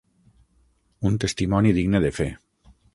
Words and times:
Un 1.11 1.21
testimoni 1.27 1.77
digne 1.79 2.05
de 2.09 2.15
fe. 2.21 2.31